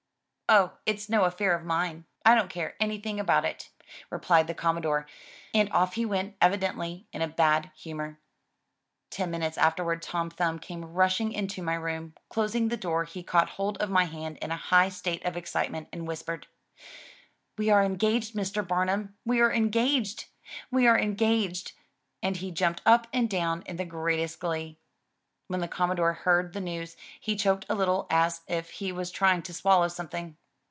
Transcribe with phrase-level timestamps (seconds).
[0.61, 2.03] ''"Oh, it's no affair of mine!
[2.25, 3.69] I don't care anything about it,"
[4.09, 5.07] replied the Commodore
[5.53, 8.19] and off he went evidently in a bad humor.
[9.09, 12.15] Ten minutes afterward Tom Thumb came rushing into my room.
[12.27, 15.87] Closing the door he caught hold of my hand in a high state of excitement
[15.93, 16.47] and whispered:
[17.57, 18.61] "We are engaged, Mr.
[18.61, 19.13] Bamum!
[19.23, 20.25] We are engaged!
[20.69, 21.71] We are engaged,"
[22.21, 24.79] and he jumped up and down in the greatest glee.
[25.47, 29.43] When the Commodore heard the news he choked a little as if he was trying
[29.43, 30.35] to swallow something.